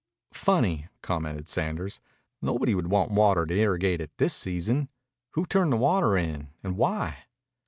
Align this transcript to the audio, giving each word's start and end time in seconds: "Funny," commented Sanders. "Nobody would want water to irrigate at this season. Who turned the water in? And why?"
"Funny," 0.33 0.87
commented 1.03 1.47
Sanders. 1.47 1.99
"Nobody 2.41 2.73
would 2.73 2.89
want 2.89 3.11
water 3.11 3.45
to 3.45 3.53
irrigate 3.55 4.01
at 4.01 4.09
this 4.17 4.33
season. 4.33 4.89
Who 5.33 5.45
turned 5.45 5.73
the 5.73 5.77
water 5.77 6.17
in? 6.17 6.49
And 6.63 6.75
why?" 6.75 7.25